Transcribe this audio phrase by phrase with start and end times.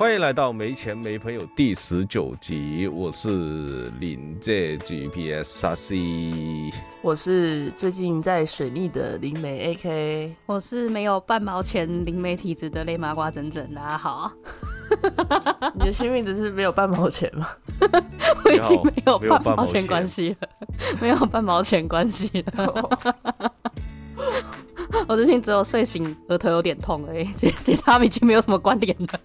[0.00, 6.72] 欢迎来到没钱没朋友第十九集，我是林界 GPS 沙西，
[7.02, 14.32] 我是最近在水逆的灵媒 AK，我是没有半毛钱灵媒体质的泪麻瓜整整，大家好。
[15.76, 17.46] 你的幸运只是没有半毛钱吗？
[18.46, 20.48] 我已经没有半毛钱关系了，
[20.98, 22.90] 没有半毛钱关系了。
[25.08, 29.20] 我最近只有睡醒额头有点痛而已，其其他已经没有什么关联了。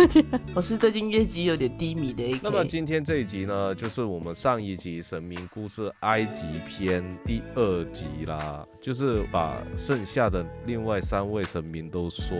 [0.54, 2.38] 我是最近业绩有点低迷的一。
[2.42, 12.36] 那么今天这一集呢，就是我们上一集神明故事埃及篇第二集啦，就是把剩下的另外三位神明都说。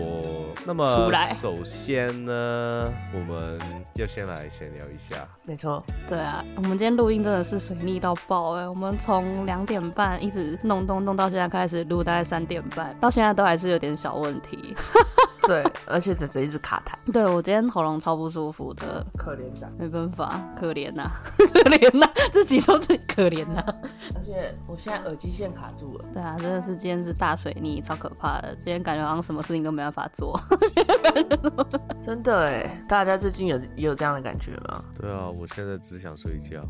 [0.65, 3.59] 那么首先呢，我们
[3.93, 5.27] 就先来闲聊一下。
[5.45, 8.67] 没错，对啊，我们今天录音真的是水逆到爆哎！
[8.67, 14.75] 我们从两点半一直弄弄弄到现在开始录，大概三点半，到现在都还是有点小问题。
[15.47, 17.11] 对，而且整整一直卡痰。
[17.11, 23.61] 对我今天喉咙超不舒服的，可怜的，没办法，可怜呐， 可怜呐，自己说自己可怜呐。
[24.15, 26.05] 而且我现在耳机线卡住了。
[26.13, 28.55] 对啊，真的是今天是大水逆，超可怕的。
[28.57, 30.39] 今天感觉好像什么事情都没办法做。
[32.01, 34.83] 真的哎，大家最近有也有这样的感觉吗？
[34.97, 36.61] 对啊，我现在只想睡觉。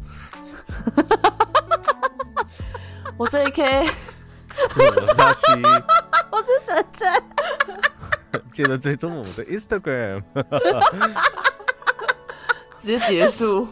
[3.18, 3.92] 我是 AK，
[4.76, 5.42] 我是沙西，
[6.32, 7.14] 我是晨晨。
[8.54, 10.24] 记得追踪我们的 Instagram，
[12.78, 13.68] 直接结束，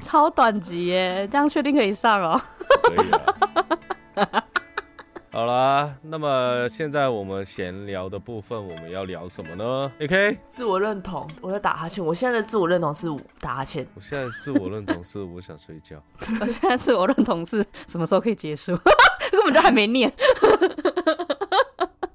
[0.00, 2.40] 超短集耶，这样确定可以上哦？
[2.82, 3.10] 可以
[4.22, 4.44] 啊。
[5.30, 12.04] 好啦，那么现在我们闲聊的部分，我们要聊什么呢？OK，自我认同，我在打哈欠。
[12.04, 13.06] 我现在的自我认同是
[13.40, 13.86] 打哈欠。
[13.94, 16.02] 我现在自我认同是我想睡觉。
[16.40, 18.78] 我现在自我认同是什么时候可以结束？
[19.48, 20.12] 根本就还没念。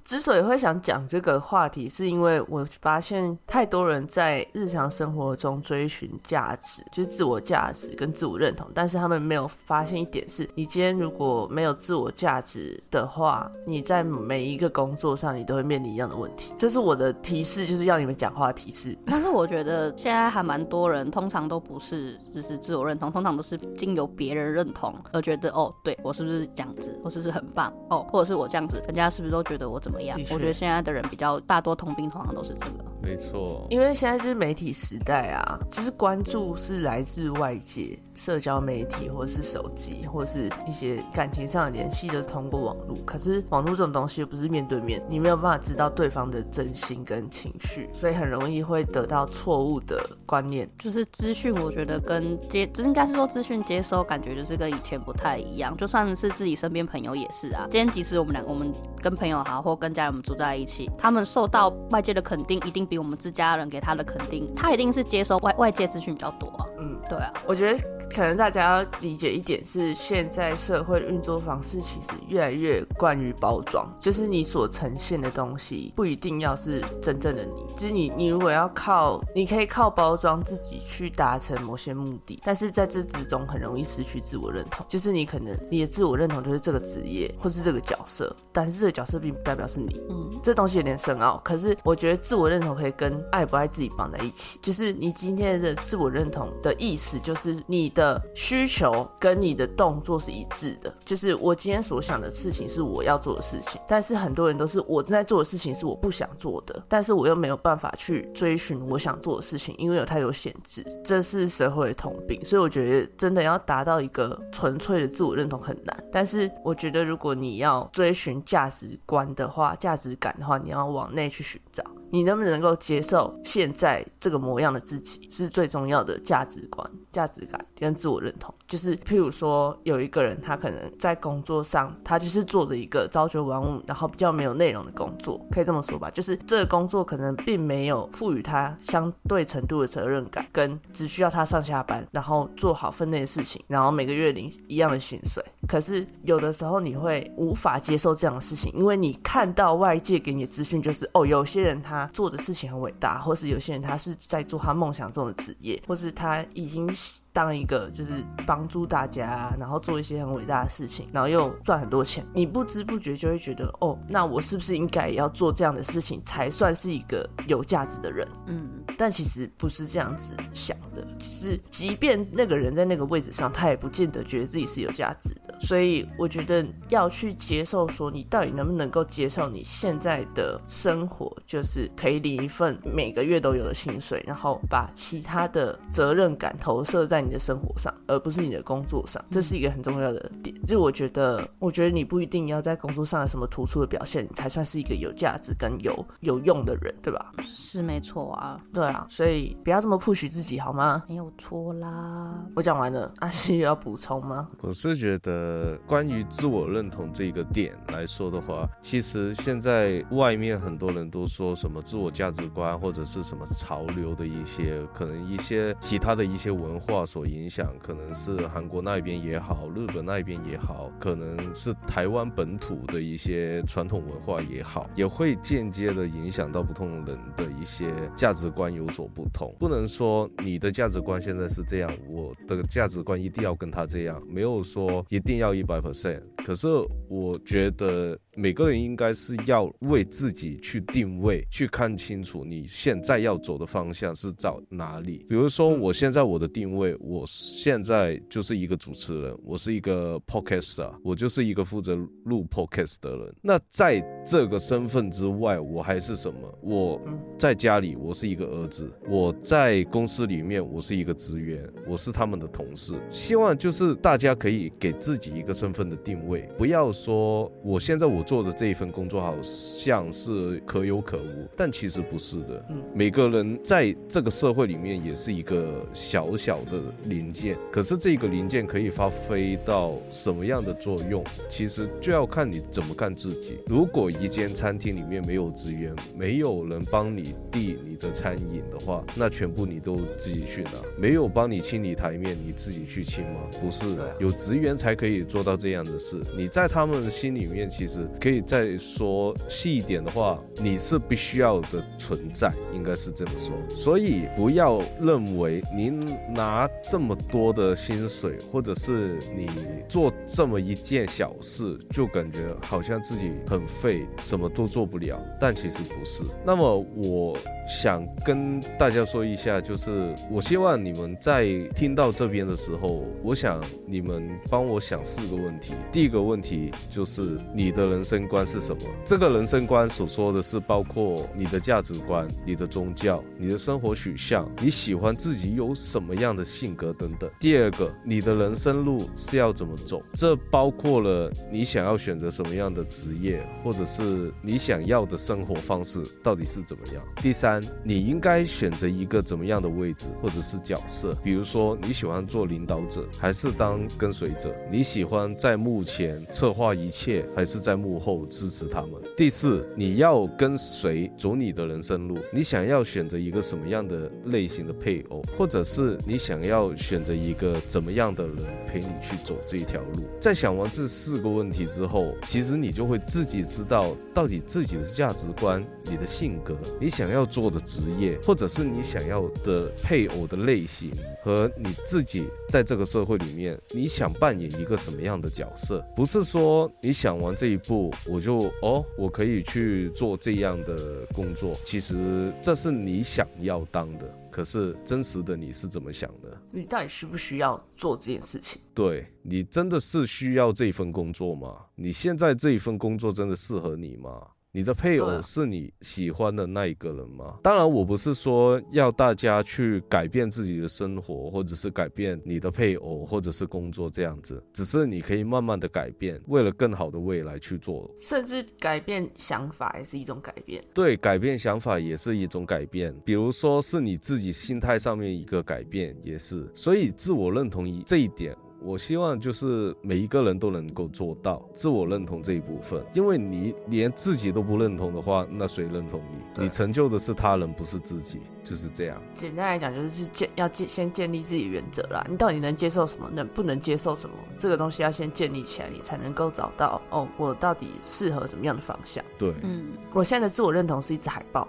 [0.04, 16.52] 之所以会想讲这个话题，是因为我发现太多人在日常生活中追寻价值，就是自我价值跟自我认同，但是他们没有发现一点是，你今天如果没有自我价值的话，你在每一个工作上你都会面临一样的问题。
[16.58, 18.94] 这是我的提示，就是要你们讲话提示。
[19.06, 29.93] 但是我觉得现在还蛮多人，通常都不是就是自我认同，通常都是经由别人认同而觉得哦，对我是不是这样子，我是不是很棒哦，或者是我这样子，人家是不是都觉得我怎么？
[30.30, 32.93] 我觉得现在的人比较大多同病，通常都是这个。
[33.04, 37.98] 没错，因为现在就是媒体时代啊，其实关注是来自外界。
[38.16, 42.96] 社交媒体或者是手机，或者是一些感情上的联系，都是通过网络。
[43.04, 50.70] 可是网络这种东西又不是面对面，你没有办法知道对方的真心跟情绪，所以很容易会得到错误的观念。
[50.78, 55.76] 就是资讯，我觉得跟接，就应该是说资讯接收，感觉就是跟以前不太一样。
[55.76, 57.66] 就算是自己身边朋友也是啊。
[57.68, 58.72] 今天即使我们两，我们
[59.02, 66.50] 跟朋友好，或跟家人们住在一起，他们受到外界的肯定，一定比我们自家人给他的肯定，他一定是接收外外界资讯比较多。
[66.78, 67.80] 嗯，对啊，我觉得。
[68.14, 77.64] 可能大家要理解一点是，现在社会的运作方式其实越来越关于包装，就是你所呈现的东西不一定要是真正的你。
[77.74, 84.86] 就是你，你如果要靠，你可以靠包装自己去达成某些目的，但是在这之中很容易失去自我认同。
[84.86, 90.00] 就是你可能你的自我认同就是这个职业或是这个角色，但是这个角色并不代表是你。
[90.10, 91.36] 嗯，这东西有点深奥。
[91.38, 94.60] 可是我觉得自我认同可以跟爱不爱自己绑在一起。
[94.62, 97.94] 就是你今天的自我认同的意思，就是你。
[97.94, 112.44] 的需求跟你的动作是一致的，就是我今天所想的事情是我要做的事情，但是很多人都是我正在做的事情是我不想做的，但是我又没有办法去追寻我想做的事情，因为有太多限制，这是社会的通病。
[112.44, 121.84] 所以我觉得真的要达到一个纯粹的自我认同很难，但是我觉得如果你要追寻价值观的话，价值感的话，你要往内去寻找。
[122.14, 128.52] 你能不能够接受现在这个模样的自己，是最重要的价值观、价值感跟自我认同。
[128.66, 136.10] 就是，譬如说，有一个人，他可能在工作上，他就是做着一个朝九晚五，然后比较没有内容的工作，可以这么说吧。
[136.10, 145.44] 就是这个工作可能并没有赋予他相对程度的责任感，跟只需要他上下班，然后做好分内的事情，然后每个月领一样的薪水。
[145.68, 152.10] 可是有的时候你会无法接受这样的事情，因为你看到外界给你的资讯就是，哦，有些人他。
[152.14, 156.88] 做的事情很伟大，或是有些人他是在做他梦想中的职业，或是他已经
[157.34, 168.26] 当一个就是帮助大家，然后做一些很伟大的事情，然后又赚很多钱，你不知不觉就会觉得，哦，那我是不是应该也要做这样的事情，才算是一个有价值的人？
[168.46, 168.70] 嗯。
[168.96, 175.58] 但其实不是这样子想的，就是即便那个人在那个位置上，他也不见得觉得自己是有价值的。
[175.58, 189.24] 所以我觉得要去接受，说你到底能不能够接受你现在的生活，就是可以领一份每个月都有的薪水，然后把其他的责任感投射在你的生活上，而不是你的工作上。
[189.30, 190.54] 这是一个很重要的点。
[190.64, 197.32] 就我觉得，我觉得你不一定要在工作上有什么突出的表现，你才算是一个有价值跟有有用的人，对吧？
[197.44, 201.02] 是没错啊，对啊，所以不要这么 push 自己好吗？
[201.08, 202.44] 没有错啦。
[202.54, 204.48] 我讲完了，阿西有要补充吗？
[204.60, 229.54] 我是觉得，关于自我认同这个点来说的话，其实现在外面很多人都说什么自我价值观或者是什么潮流的一些，可能一些其他的一些文化所影响，可能是韩国那边也好，日本那边也好，可能是台湾本土的一些传统文化也好，也会间接的影响到不同人的一些价值观有所不同。
[229.60, 236.20] 不能说你的价值观现在是这样，我的价值观一定要跟他这样，没有说一定要一百 percent。
[236.44, 236.66] 可是
[237.08, 245.24] 我觉得每个人应该是要为自己去定位，去看清楚你现在要走的方向是找哪里。
[245.28, 253.34] 比如说，我现在我的定位，我现在就是一个主持人，我是一个 podcaster，我就是一个负责录 podcast 的人。
[253.42, 256.58] 那在这个身份之外，我还是什么？
[256.62, 257.00] 我
[257.38, 262.94] 在家里我是一个儿子，我在公司里面我是一个职员，我是他们的同事。
[263.10, 272.64] 希望就是大家可以给自己一个身份的定位，不要说我现在我做的这一份工作好像是可有可无，但其实不是的。
[272.70, 283.58] 嗯每个人在这个社会里面也是一个小小的零件，可是这个零件可以发挥到什么样的作用，其实就要看你怎么看自己。
[283.66, 290.70] 如果一间餐厅里面没有职员，没有人帮你递你的餐饮的话，那全部你都自己去拿。
[290.96, 293.40] 没有帮你清理台面，你自己去清吗？
[293.60, 296.20] 不是对，有职员才可以做到这样的事。
[296.36, 303.54] 你在他们的心里面，其实可以再说细一点的话，你是必须要的存在，应该是这么说。
[303.68, 306.00] 所以不要认为您
[306.32, 309.48] 拿这么多的薪水，或者是你
[309.88, 315.20] 做这么一件小事，就感觉好像自己很废，什么都做不了。
[315.40, 316.22] 但其实不是。
[316.44, 317.36] 那么我
[317.68, 325.72] 想跟大家说一下，就是我希望你们在听到这边的时候，我想你们帮我想四个问题。
[325.90, 328.82] 第一个问题就是你的人生观是什么？
[329.04, 337.30] 这个人生观所说的是包括你的价值观、你的宗教、你的生活取向，你喜欢自己有什么样的性格等等。
[337.38, 340.02] 第二个，你的人生路是要怎么走？
[340.14, 347.04] 这包括了你想要选择什么样的职业，或者是你想要的生活方式到底是怎么样。
[347.20, 354.50] 第三，你应该选择一个怎么样的位置或者是角色，比如说你喜欢做领导者，还是当跟随者？
[354.70, 358.92] 你喜欢在幕前策划一切，还是在幕后支持他们？
[359.18, 370.04] 第四，你要跟随走你的人生路，你想要选择一个什么样的类型的配偶，或者是你想要要选择一个怎么样的人陪你去走这一条路？
[370.20, 380.92] 在想完这四个问题之后，其实你就会自己知道到底自己的价值观、你的性格、你想要做的职业，或者是你想要的配偶的类型，
[381.24, 385.84] 和你自己在这个社会里面，你想扮演一个什么样的角色？
[385.96, 391.52] 不是说你想完这一步，我就哦，我可以去做这样的工作。
[391.64, 396.36] 其实这是你想要当的，可是真实的你是怎么想的？
[396.50, 398.60] 你到底需不需要做这件事情？
[398.74, 401.66] 对你真的是需要这份工作吗？
[401.76, 404.26] 你现在这一份工作真的适合你吗？
[404.56, 407.36] 你的配偶是你喜欢的那一个人吗？
[407.42, 417.92] 当然，我不是说要大家去改变自己的生活，或者是改变你的配偶，或者是工作这样子，只是你可以慢慢的改变，为了更好的未来去做。
[417.98, 420.62] 甚至改变想法也是一种改变。
[420.72, 426.48] 对，改变想法也是一种改变，比如说是你自己心态上面一个改变，也是。
[426.54, 428.32] 所以自我认同一这一点，
[428.64, 436.44] 我希望就是每一个人都能够做到自我认同这一部分，因为你连自己都不认同的话，那谁认同你？
[436.44, 438.98] 你成就的是他人，不是自己，就是这样。
[439.12, 442.02] 简单来讲，就是建要建先建立自己的原则啦。
[442.08, 449.04] 你到底能接受什么，能不能接受什么，这个东西要先建立起来，你才能够找到哦，我到底适合什么样的方向。
[449.18, 451.46] 对，嗯，我现在的自我认同是一只海豹。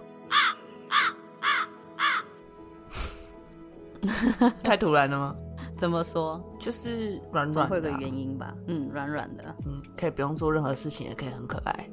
[4.62, 5.34] 太突然了吗？
[5.78, 6.42] 怎么说？
[6.60, 8.56] 就是软软会有个软的啊、原因吧。
[8.68, 9.44] 嗯，软软的。
[9.66, 11.90] 嗯，可以不用做任何事情，也可以很可爱。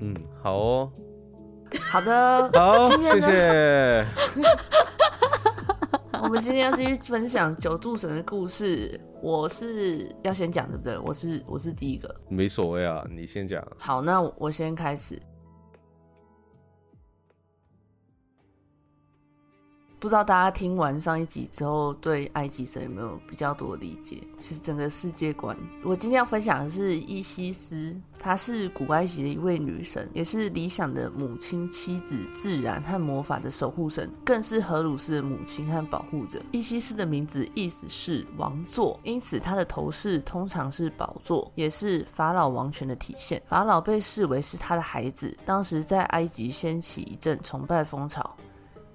[0.00, 0.92] 嗯，好哦。
[1.90, 4.06] 好的， 好，今天谢呢谢。
[6.22, 9.00] 我们今天要继续分享九柱神的故事。
[9.22, 10.98] 我是要先讲对不对？
[10.98, 12.14] 我是我是第一个。
[12.28, 13.64] 没所谓啊，你先讲。
[13.78, 15.20] 好，那我我先开始。
[20.00, 24.16] 不知道大家听完上一集之后，对埃及神有没有比较多的理解？
[24.38, 25.54] 就是整个世界观。
[25.84, 36.40] 我今天要分享的是伊西斯，她是古埃及的一位女神，也是理想的母亲、妻子、自然和魔法的守护神，更是荷鲁斯的母亲和保护者。
[36.50, 43.42] 伊西斯的名字意思是王座，因此她的头饰通常是宝座，也是法老王权的体现。
[43.44, 48.34] 法老被视为是他的孩子，当时在埃及掀起一阵崇拜风潮。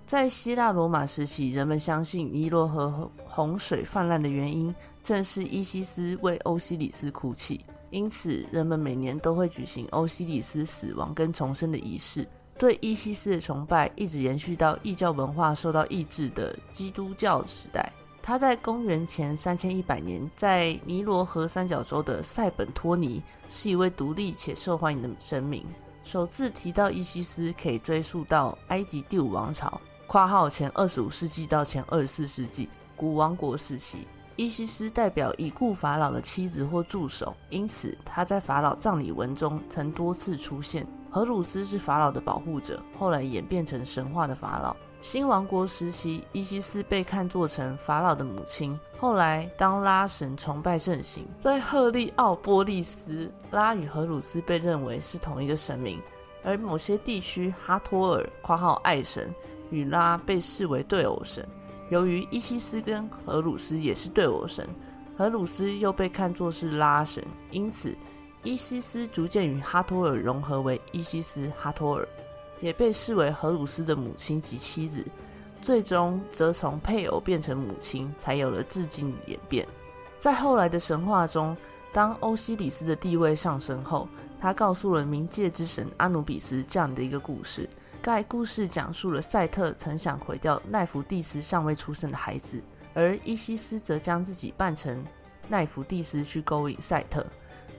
[0.05, 12.27] 在希腊罗马时期，人们相信尼罗河洪水泛滥的原因正是伊西斯为欧西里斯哭泣，因此人们每年都会举行欧西里斯死亡跟重生的仪式。
[12.55, 17.91] 对伊西斯的崇拜一直延续到异教文化受到抑制的基督教时代。
[18.21, 25.65] 他在公元前三千一百年，在尼罗河三角洲的塞本托尼是一位独立且受欢迎的神明。
[26.03, 29.81] 首次提到伊西斯，可以追溯到埃及第五王朝。
[30.07, 40.85] 括号前二十五世纪到前二十四世纪古王国时期，伊西斯代表已故法老的妻子或助手，因此他在法老葬礼文中曾多次出现。
[41.09, 44.75] 荷鲁斯是法老的保护者，后来演变成神话的法老。
[45.01, 48.77] 新王国时期，伊西斯被看作成法老的母亲。
[48.97, 56.01] 后来，当拉神崇拜盛行，在赫利奥波利斯，拉与荷鲁斯被认为是同一个神明，
[56.43, 59.33] 而某些地区哈托尔（括号爱神）。
[59.69, 61.47] 与拉被视为对偶神，
[61.89, 64.67] 由于伊西斯跟荷鲁斯也是对偶神，
[65.17, 67.95] 荷鲁斯又被看作是拉神，因此
[68.43, 72.07] 伊西斯逐渐与哈托尔融合为伊西斯哈托尔，
[72.61, 75.03] 也被视为荷鲁斯的母亲及妻子，
[75.61, 79.67] 最终则从配偶变成母亲，才有了至今演变。
[80.17, 81.55] 在后来的神话中，
[81.91, 84.07] 当欧西里斯的地位上升后，
[84.39, 87.69] 他告诉了冥界之神阿努比斯这样的一个故事。
[88.05, 92.61] 该故事讲述了赛特曾想毁掉奈弗蒂斯尚未出生的孩子，
[92.93, 95.03] 而伊西斯则将自己扮成
[95.47, 97.25] 奈弗蒂斯去勾引赛特，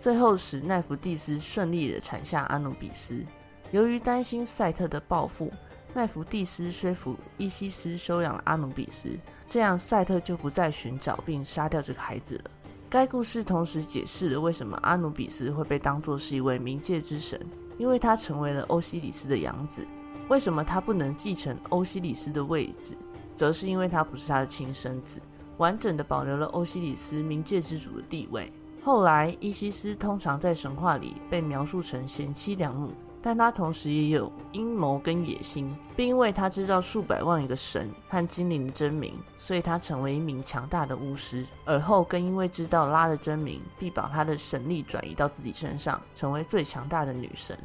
[0.00, 3.25] 最后使奈弗蒂斯顺利的产下阿努比斯。
[3.71, 5.49] 由于担心赛特的报复，
[5.95, 9.16] 奈弗蒂斯说服伊西斯收养了阿努比斯，
[9.49, 12.50] 这样赛特就不再寻找并杀掉这个孩子了。
[12.90, 17.40] 该故事同时解释了为什么阿努比斯会被当作是一位冥界之神，
[17.78, 19.87] 因为他成为了欧西里斯的养子。
[20.28, 22.97] 为什么他不能继承欧西里斯的位置，
[23.37, 25.21] 则是因为他不是他的亲生子，
[25.59, 28.52] 完整的保留了欧西里斯冥界之主的地位。
[28.83, 32.90] 后来，伊西斯通常在神话里被描述成贤妻良母，
[33.23, 41.45] 但他同时也有阴谋跟野心，并因为他知道数百万一个神和精灵的真名，所以他成为一名强大的巫师。
[41.64, 47.56] 而后更因为知道拉的真名，必把他的神力转移到自己身上，成为最强大的女神。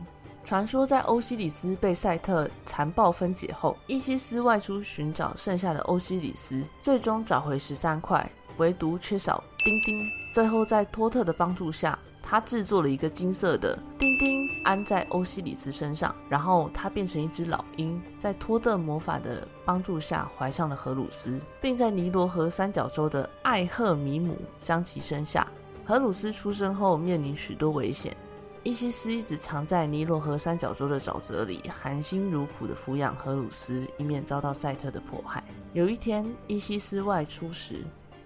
[0.43, 10.09] 传说在欧西里斯被赛特残暴分解后，伊西斯外出寻找剩下的欧西里斯，最终找回十三块，唯独缺少钉钉。
[10.33, 25.47] 最后在托特的帮助下，他制作了一个金色的钉钉，安在欧西里斯身上，然后他变成一只老鹰，在托特魔法的帮助下怀上了荷鲁斯，并在尼罗河三角洲的艾赫米姆将其生下。
[25.85, 28.15] 荷鲁斯出生后面临许多危险。
[28.63, 35.43] 伊西斯一直藏在尼罗河三角洲的沼泽里，含辛茹苦地抚养荷鲁斯，以免遭到赛特的迫害。
[35.73, 37.77] 有一天，伊西斯外出时，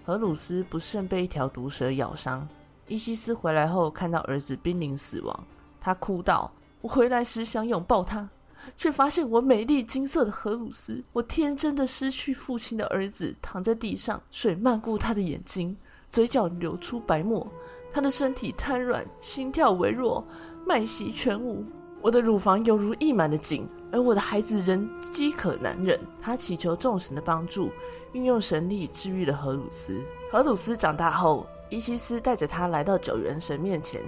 [0.04, 2.46] 荷鲁斯不慎被一条毒蛇咬伤。
[2.86, 5.46] 伊西斯回来后，看到儿子濒临死亡，
[5.80, 6.52] 他哭道
[6.82, 8.28] ：“我回来时想拥抱他，
[8.76, 15.74] 却发现我美丽金色的荷鲁斯，我天真的失去父亲的儿子，躺在地上，水漫过他的眼睛，
[16.10, 17.50] 嘴角流出白沫。”
[17.96, 20.22] 他的身体瘫软，心跳微弱，
[20.66, 21.64] 脉息全无。
[22.02, 25.98] 我的乳房犹如溢满的井，而我的孩子仍饥渴难忍。
[26.20, 27.70] 他祈求众神的帮助，
[28.12, 29.98] 运用神力治愈了荷鲁斯。
[30.30, 34.02] 荷鲁斯长大后，伊西斯带着他来到九元神面前，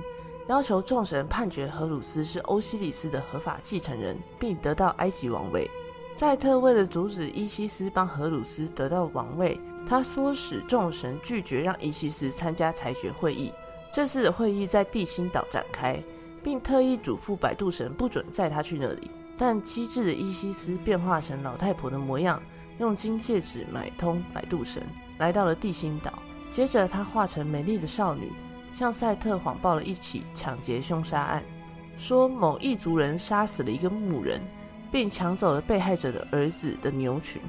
[0.48, 5.66] 要求众神判决荷鲁斯是欧西里斯的合法继承人，并得到埃及王位。
[6.12, 13.50] 赛特为了阻止伊西斯帮荷鲁斯得到王位，他唆使众神拒绝让伊西斯参加裁决会议。
[13.90, 16.02] 这次的会议在地心岛展开，
[16.42, 19.10] 并特意嘱咐摆渡神不准载他去那里。
[19.36, 22.42] 但机智的伊西斯变化成老太婆的模样，
[22.78, 24.82] 用金戒指买通摆渡神，
[25.18, 26.12] 来到了地心岛。
[26.50, 28.32] 接着，他化成美丽的少女，
[28.72, 31.44] 向赛特谎报了一起抢劫凶杀案，
[31.96, 34.42] 说某异族人杀死了一个牧人，
[34.90, 37.40] 并抢走了被害者的儿子的牛群。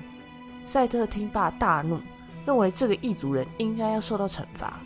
[0.63, 2.00] 赛特听罢大怒，
[2.46, 4.79] 认为这个异族人应该要受到惩罚。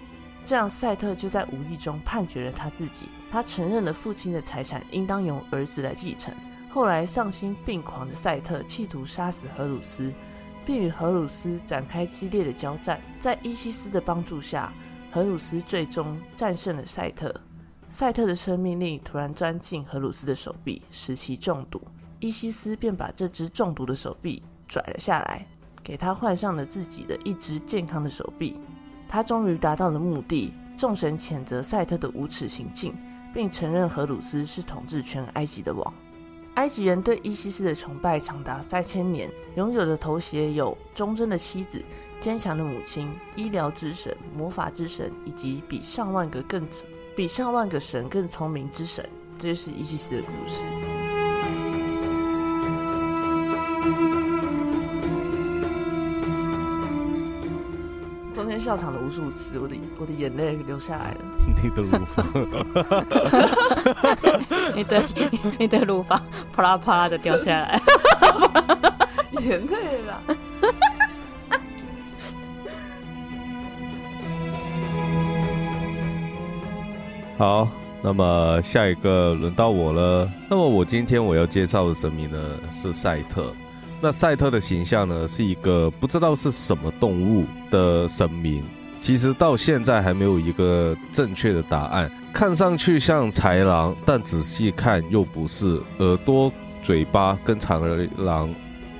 [0.46, 3.08] 这样，赛特就在无意中判决了他自己。
[3.32, 6.34] 他承认了父亲的财产应当由儿子来继承。
[6.70, 10.12] 后来，丧心病狂的赛特企图杀死荷鲁斯，
[10.66, 13.00] 并与荷鲁斯展开激烈的交战。
[13.20, 14.74] 在伊西斯的帮助下，
[15.12, 17.34] 荷鲁斯最终战胜了赛特。
[17.88, 21.80] 赛特的生命力突然钻进荷鲁斯的手臂，使其中毒。
[22.20, 25.46] 伊西斯便把这只中毒的手臂拽了下来，
[25.84, 28.60] 给他换上了自己的一只健康的手臂。
[29.14, 30.52] 他终于达到了目的。
[30.76, 32.96] 众神谴责赛特的无耻行径，
[33.32, 35.94] 并承认荷鲁斯是统治全埃及的王。
[36.56, 41.86] 埃及人对伊西斯的崇拜长达三千年，拥有的头衔有忠贞的妻子、
[42.20, 46.68] 坚强的母亲、医疗之神、魔法之神，以及比上万个更
[47.16, 49.08] 比上万个神更聪明之神。
[49.38, 50.64] 这就是伊西斯的故事。
[58.34, 61.18] 中间笑场了无数次，我的我的眼泪流下来了。
[61.62, 62.26] 你的乳房，
[64.76, 65.04] 你的
[65.60, 66.20] 你的乳房
[66.52, 67.80] 啪啦啪啦的掉下来，
[69.40, 70.22] 眼泪了。
[77.38, 77.68] 好，
[78.02, 80.30] 那么下一个轮到我了。
[80.50, 82.38] 那么我今天我要介绍的神明呢
[82.72, 83.54] 是赛特。
[84.04, 88.62] 那赛特的形象呢，是一个不知道是什么动物的神明，
[89.00, 92.12] 其实到现在还没有一个正确的答案。
[92.34, 96.52] 看上去像豺狼，但仔细看又不是，耳朵、
[96.84, 98.54] 嘴巴跟长耳狼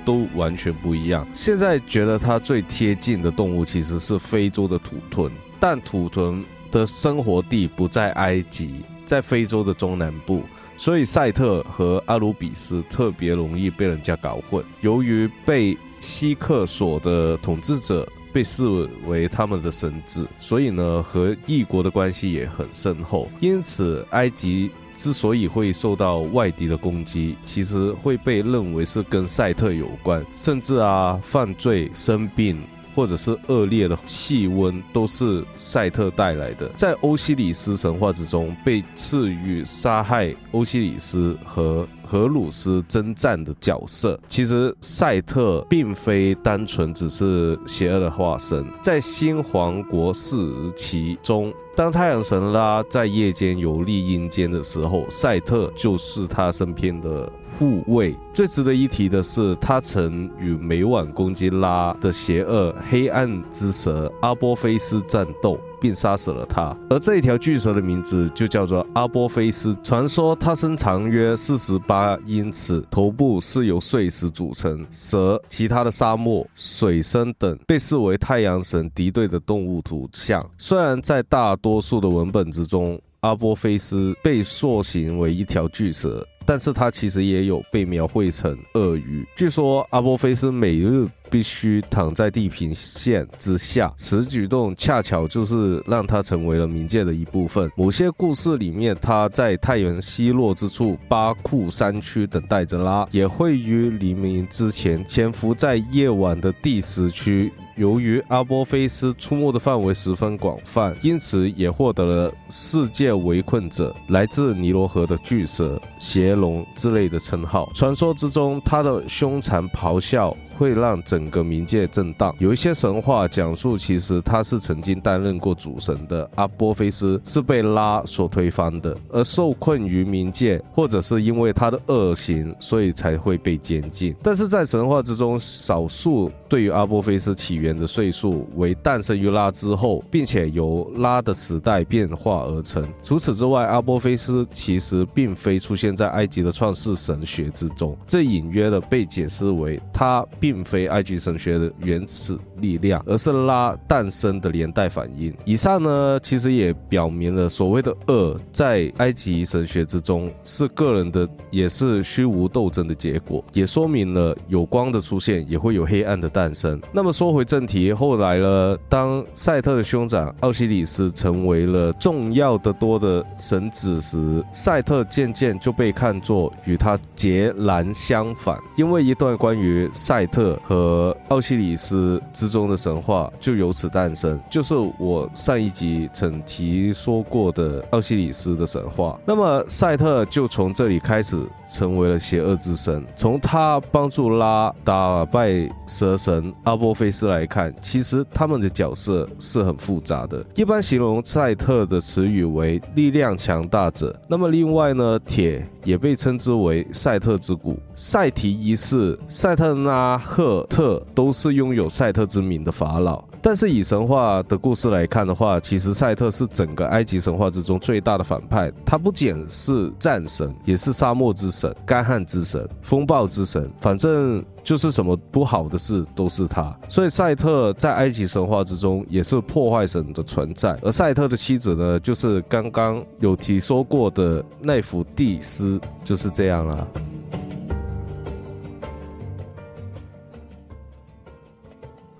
[0.06, 1.26] 都完全不一样。
[1.34, 5.30] 现在觉得它最贴近的动物其实是非洲的土豚，
[5.60, 6.42] 但土豚
[6.72, 10.44] 的生活地不在埃及，在非洲的中南部。
[10.76, 14.64] 所以赛特和阿鲁比斯特别容易被人家搞混。
[14.80, 18.66] 由于被希克索的统治者被视
[19.06, 23.28] 为他们的神智，所以呢和异国的关系也很深厚。
[23.40, 32.60] 因此，埃及之所以会受到外敌的攻击，其实会被认为是跟赛特有关，甚至啊犯罪、生病。
[32.94, 36.68] 或者是恶劣的气温，都是赛特带来的。
[36.76, 44.18] 在欧西里斯神话之中，被赐予杀害欧西里斯和荷鲁斯征战的角色。
[44.26, 48.64] 其实赛特并非单纯只是邪恶的化身。
[48.82, 50.36] 在新皇国时
[50.76, 57.30] 期中，当太阳神拉在夜间游历阴间的时候，赛特就是他身边的。
[57.58, 66.76] 护卫最值得一提的是，他曾与每晚攻击拉的邪恶黑暗之蛇阿波菲斯战斗，并杀死了他。
[66.90, 69.72] 而这一条巨蛇的名字就叫做阿波菲斯。
[69.84, 74.84] 传说它身长约四十八英尺，头部是由碎石组成。
[74.90, 80.44] 蛇、其他的沙漠、水生等被视为太阳神敌对的动物图像。
[80.58, 86.26] 虽然在大多数的文本之中，阿波菲斯被塑形为一条巨蛇。
[86.46, 89.26] 但是它其实也有被描绘成鳄鱼。
[89.36, 97.70] 据说阿波菲斯每日必须躺在地平线之下，此举动恰巧就是让他成为了冥界的一部分。
[97.76, 107.52] 某些故事里面，他在太阳西落之处巴库山区等待着拉，也会于黎明之前潜伏在夜晚的第十区。
[107.76, 117.68] 由于阿波菲斯出没的范围十分广泛，因此也获得了“世界围困者”、“来自尼罗河的巨蛇”、“邪龙”之类的称号。
[117.74, 120.36] 传说之中，他的凶残咆哮。
[120.56, 122.34] 会让整个冥界震荡。
[122.38, 134.14] 有一些神话讲述，其实他是曾经担任过主神的阿波菲斯是被拉所推翻的，而受困于冥界，或者是因为他的恶行，所以才会被监禁。
[134.22, 142.86] 但是在神话之中，少数对于阿波菲斯起源的岁数为诞生于拉之后，并且由拉的时代变化而成。
[143.02, 150.24] 除此之外，阿波菲斯其实并非出现在埃及的创世神学之中，这隐约的被解释为他。
[150.44, 155.34] 并非埃及神学的原始力量，而是拉诞生的连带反应。
[155.46, 166.78] 以上呢，其实也表明了所谓的恶，在埃及神学之中是个人的，也是虚无斗争的结果，也说明了有光的出现，也会有黑暗的诞生。
[166.92, 180.28] 那么说回正题，后来呢，当赛特的兄长奥西里斯成为了重要的多的神子时，赛特渐渐就被看作与他截然相反，因为一段关于赛。
[180.34, 189.16] 特和奥西里斯之中的神话就由此诞生，就是我上一集曾提说过的奥西里斯的神话。
[189.24, 193.04] 那么赛特就从这里开始成为了邪恶之神。
[193.14, 200.44] 从他帮助拉打败蛇神阿波菲斯来看，其实他们的角色是很复杂的。
[200.56, 204.18] 一般形容赛特的词语为力量强大者。
[204.26, 207.78] 那么另外呢，铁也被称之为赛特之谷。
[207.94, 213.22] 赛提一世、赛特拉赫特都是拥有赛特之名的法老。
[213.40, 218.72] 但是以神话的故事来看的话，其实赛特是整个埃及神话之中最大的反派。
[218.86, 226.74] 他不仅是战神，也是沙漠之神、干旱之神、风暴之神，反正就是什么不好的事都是他。
[226.88, 230.76] 所以赛特在埃及神话之中也是破坏神的存在。
[230.82, 236.86] 而赛特的妻子呢，就是刚刚有提说过的奈芙蒂斯，就是这样啦。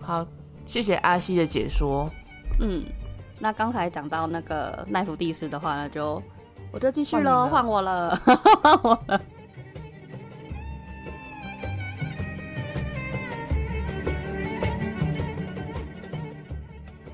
[0.01, 0.27] 好，
[0.67, 2.11] 谢谢阿西的解说。
[2.61, 2.85] 嗯，
[3.39, 6.23] 那刚才讲到那个奈芙蒂斯的话呢，就
[6.71, 8.15] 我就继续了换我了，
[8.63, 9.21] 换我了。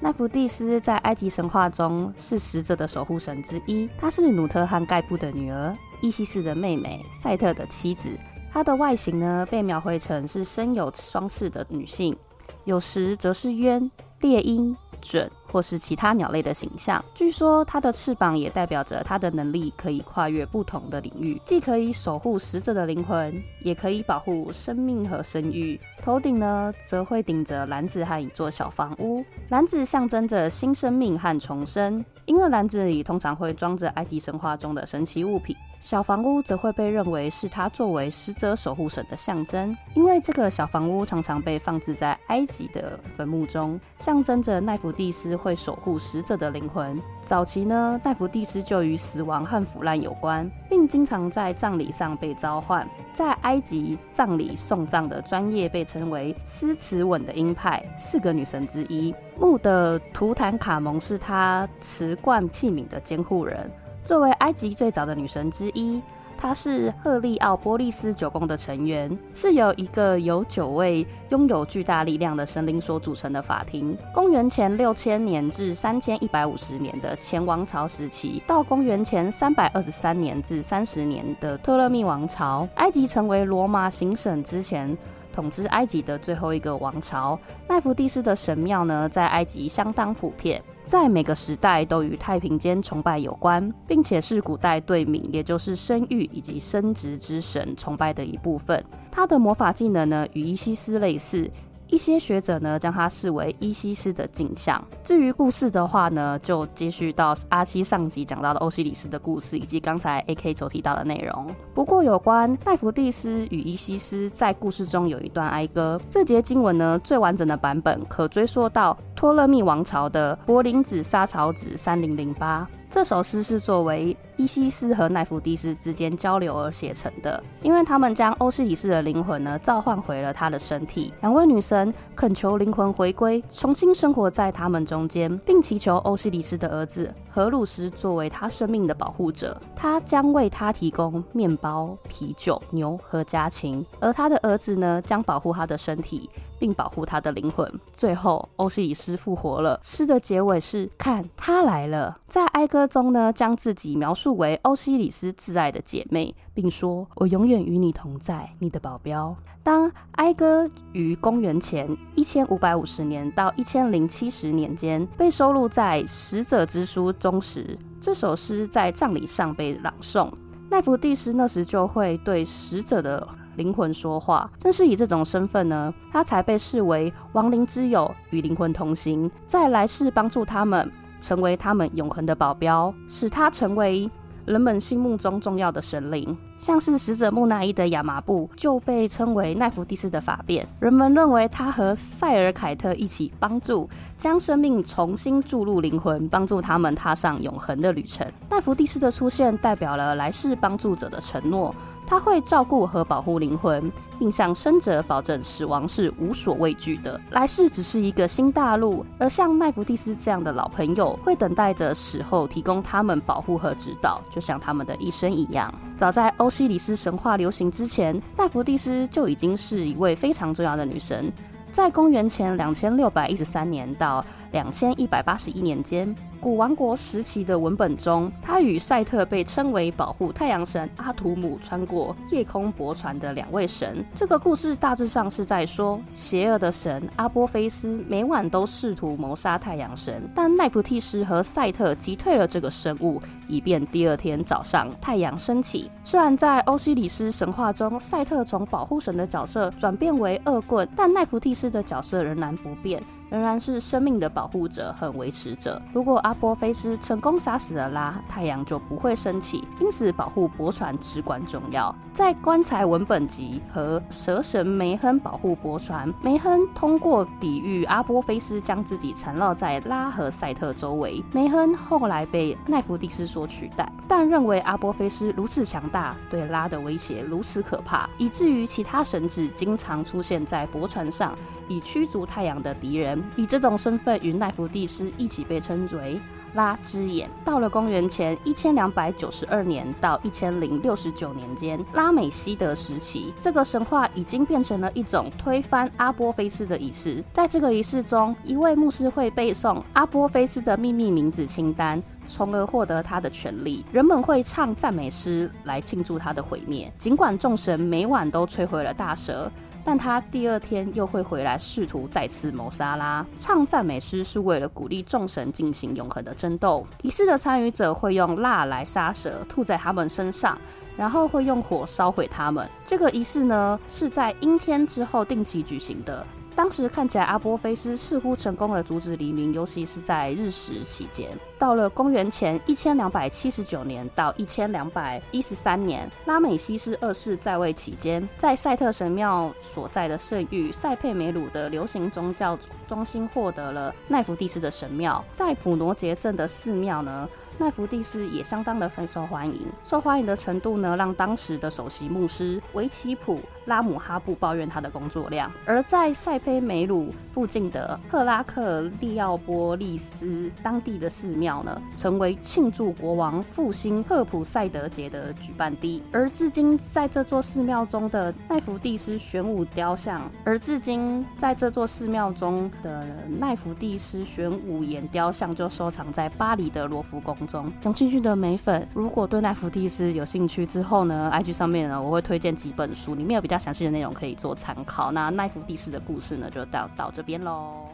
[0.03, 8.11] 奈芙蒂斯在埃及神话中是死者的守护神之一，她是努特汉盖布的女儿，伊西斯的妹妹，赛特的妻子。
[8.51, 12.17] 她的外形呢，被描绘成是身有双翅的女性，
[12.65, 17.05] 有时则是鸢、猎鹰、隼或是其他鸟类的形象。
[17.15, 25.79] 据说它的翅膀也代表着它的能力可以跨越不同的领域，既可以守护死者的灵魂，也可以保护生命和生育。
[26.03, 35.57] 头顶呢，则会顶着篮子和一座小房屋，篮子象征着新生命和重生，因为篮子里通常会装着埃及神话中的神奇物品。
[35.81, 47.01] 小房屋则会被认为是他作为死者守护神的象征，因为这个小房屋常常被放置在埃及的坟墓中，象征着奈芙蒂斯会守护死者的灵魂。
[47.25, 52.87] 早期呢，奈芙蒂斯就与死亡和腐烂有关，并经常在葬礼上被召唤。
[53.15, 59.15] 在埃及葬礼送葬的专业被称为斯茨吻的鹰派，四个女神之一。
[59.39, 63.71] 墓的图坦卡蒙是她瓷罐器皿的监护人。
[64.05, 66.03] 作为埃及最早的女神之一，
[66.37, 73.97] 她是赫利奥波利斯九宫的成员，是由一个由九位拥有巨大力量的神灵所组成的法庭。
[74.13, 84.97] 公元前六千年至三千一百五十年的前王朝时期，到公元前三百二十三年至三十年的特勒密王朝，埃及成为罗马行省之前。
[85.33, 90.61] 统治埃及的最后一个王朝，奈芙蒂斯的神庙呢，在埃及相当普遍，
[90.91, 98.85] 在每个时代都与太平间崇拜有关，并且是古代对冥，也就是生育以及生殖之神崇拜的一部分。
[99.09, 101.49] 他的魔法技能呢，与伊西斯类似。
[101.91, 104.83] 一些学者呢将它视为伊西斯的镜像。
[105.05, 111.47] 至于故事的话呢，就接续到阿七上集讲到的欧西里斯的故事，以及刚才 A K 所提到的内容。
[111.75, 122.69] 不过，有关奈芙蒂斯与伊西斯在故事中有一段哀歌，这节经文呢最完整的版本可追溯到托勒密王朝的柏林子沙草子三零零八。
[122.91, 131.15] 这首诗是作为伊西斯和奈芙蒂斯之间交流而写成的，因为他们将欧西里斯的灵魂呢召唤回了他的身体。
[131.21, 146.29] 两位女神恳求灵魂回归，重新生活在他们中间，并祈求欧西里斯的儿子荷鲁斯作为他生命的保护者，他将为他提供面包、啤酒、牛和家禽，而他的儿子呢将保护他的身体。
[146.61, 147.67] 并保护他的灵魂。
[147.97, 149.81] 最后，欧西里斯复活了。
[149.83, 152.21] 诗的结尾是：看，他来了。
[152.27, 170.31] 在哀歌中呢，将自己描述为欧西里斯挚爱的姐妹，并说：“我永远与你同在，你的保镖。”当哀歌于公元前一千五百五十年到一千零七十年间被收录在《使者之书》中时，这首诗在葬礼上被朗诵。
[170.71, 184.11] 奈芙蒂斯那时就会对使者的灵魂说话，正是以这种身份呢，他才被视为亡灵之友，与灵魂同行，在来世帮助他们，成为他们永恒的保镖，使他成为
[184.47, 186.37] 人们心目中重要的神灵。
[186.59, 198.27] 像是死者木乃伊的亚麻布就被称为奈弗蒂斯的法变，人们认为他和塞尔凯特一起帮助将生命重新注入灵魂，帮助他们踏上永恒的旅程。
[198.51, 201.75] 奈弗蒂斯的出现代表了来世帮助者的承诺。
[202.11, 209.07] 他会照顾和保护灵魂，并向生者保证死亡是无所畏惧的，来世只是一个新大陆。
[209.17, 215.73] 而像奈芙蒂斯这样的老朋友，会等待着死后提供他们保护和指导，就像他们的一生一样。
[215.97, 221.33] 早在欧西里斯神话流行之前，奈芙蒂斯就已经是一位非常重要的女神。
[221.71, 226.15] 在公元前两千六百一十三年到两千一百八十一年间。
[226.41, 234.03] 古王国时期的文本中，他与赛特被称为保护太阳神阿图姆穿过夜空泊船的两位神。
[234.15, 245.91] 这个故事大致上是在说，邪恶的神阿波菲斯每晚都试图谋杀太阳神，但奈芙蒂斯和赛特击退了这个生物，以便第二天早上太阳升起。
[246.05, 253.03] 虽然在欧西里斯神话中，赛特从保护神的角色转变为恶棍，但奈芙蒂斯的角色仍然不变。
[253.31, 255.81] 仍然是生命的保护者和维持者。
[255.93, 259.67] 如果阿波菲斯成功杀死了拉，太阳就不会升起。
[259.81, 261.95] 因此，保护驳船至关重要。
[262.13, 271.23] 在棺材文本集和蛇神梅亨保护驳船，梅亨通过抵御阿波菲斯，将自己缠绕在拉和赛特周围。
[271.33, 281.33] 梅亨后来被奈芙蒂斯所取代，但认为阿波菲斯如此强大，对拉的威胁如此可怕，以至于其他神子经常出现在驳船上。
[281.69, 286.21] 以驱逐太阳的敌人，以这种身份与奈芙蒂斯一起被称为
[286.55, 287.29] 拉之眼。
[287.45, 297.23] 到了公元前一千两百九十二年到一千零六十九年间，拉美西德时期，这个神话已经变成了一种推翻阿波菲斯的仪式。
[297.33, 303.85] 在这个仪式中，一位牧师会背诵阿波菲斯的秘密名字清单，从而获得他的权利。
[303.93, 309.51] 人们会唱赞美诗来庆祝他的毁灭，尽管众神每晚都摧毁了大蛇。
[309.91, 313.27] 但他第二天又会回来，试图再次谋杀啦。
[313.37, 316.87] 唱赞美诗是为了鼓励众神进行永恒的争斗。
[317.03, 320.57] 仪式的参与者会用蜡来杀蛇，吐在他们身上，
[320.97, 322.65] 然后会用火烧毁他们。
[322.87, 326.25] 这个仪式呢，是在阴天之后定期举行的。
[326.61, 331.27] 当时看起来，阿波菲斯似乎成功了阻止黎明，尤其是在日食期间。
[331.59, 345.25] 到了公元前一千两百七十九年到一千两百一十三年，拉美西斯二世在位期间，在赛特神庙所在的圣域塞佩梅鲁的流行宗教中心获得了奈福蒂斯的神庙。
[345.33, 347.27] 在普罗杰镇的寺庙呢？
[347.57, 353.39] 奈福蒂斯也相当的很受欢迎，受欢迎的程度呢，让当时的首席牧师维奇普
[353.71, 355.51] 拉姆哈布抱怨他的工作量。
[355.65, 366.03] 而在塞佩梅鲁附近的赫拉克利奥波利斯当地的寺庙呢，成为庆祝国王复兴赫普塞德节的举办地。
[366.13, 373.07] 而至今在这座寺庙中的奈福蒂斯玄武雕像，而至今在这座寺庙中的
[373.39, 377.35] 奈福蒂斯玄武岩雕像就收藏在巴黎的罗浮宫。
[377.47, 385.13] 中有兴趣的美粉，如果对奈福蒂斯有兴趣之后呢，IG 上面呢我会推荐几本书，里面有比较详细的内容可以做参考。
[385.13, 387.87] 那奈夫第四的故事呢，就到到这边喽。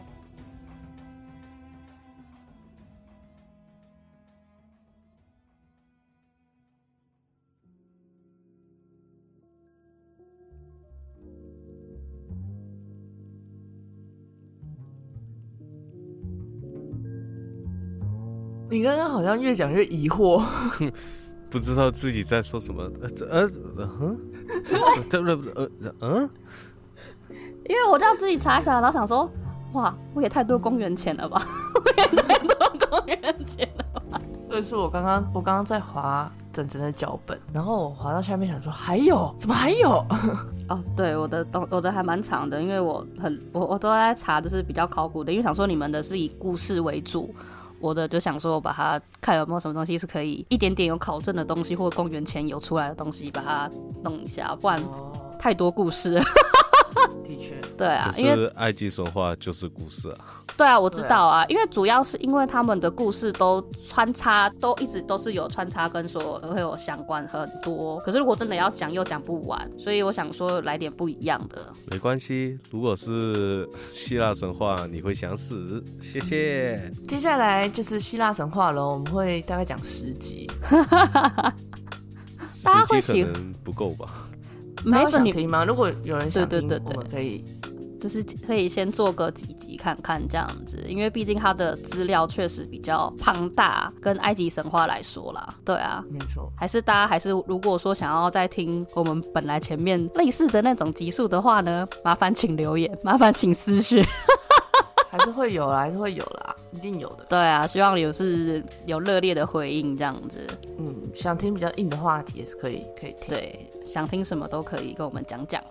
[18.68, 20.42] 你刚刚好像越讲越疑惑，
[21.48, 22.82] 不知道自己在说什么。
[23.30, 24.20] 呃呃哼，
[25.08, 25.68] 这不呃
[26.00, 26.30] 嗯，
[27.68, 29.30] 因为我这样自己查一查，然后想说，
[29.72, 31.40] 哇，我也太多公元钱了吧，
[31.74, 34.20] 我也太多公元钱了吧。
[34.48, 40.04] 所以是我刚刚我刚刚在划整整的脚本，然后我划到下面想说还有，怎么还有？
[40.68, 47.34] 哦，对，我的东我的还蛮长的，因为我很我我都在查，就是比较考古的，因为想说你们的是以故事为主。
[47.80, 53.70] 我的就想说，我把它看有没有什么东西是可以一点点有考证的东西，或公元前有出来的东西，把它
[54.02, 54.82] 弄一下，不然
[55.38, 56.22] 太多故事了。
[57.24, 60.42] 的确，对啊，因为埃及神话就是故事啊。
[60.56, 67.98] 对啊，我知道啊，因为主要是因为他们的故事都穿插，都一直都是有穿插跟说会有相关很多。
[68.00, 71.70] 可是如果真的要讲，又讲不完，所以我想说来点不一样的。
[71.90, 75.84] 没关系，如果是希腊神话，你会想死。
[76.00, 76.90] 谢谢。
[77.06, 80.50] 接下来就是希腊神话了，我们会大概讲十集。
[82.48, 84.08] 十集可能不够吧？
[84.84, 85.64] 没有想听吗？
[85.64, 87.44] 如果有人想听，我们可以。
[88.00, 96.52] 就是可以先做个几集看看这样子，因为毕竟它的资料确实比较庞大，跟埃及神话来说啦，对啊，没错。
[96.56, 104.04] 还是大家还是如果说想要再听我们本来前面类似的那种集数的话呢，麻烦请留言，麻烦请私讯，
[105.10, 107.24] 还是会有啦，还是会有啦，一定有的。
[107.28, 110.46] 对啊，希望有是有热烈的回应这样子。
[110.78, 113.28] 嗯，想听比较硬的话题也是可以，可以听。
[113.30, 113.70] 对。
[113.86, 115.62] 想听什么都可以跟我们讲讲。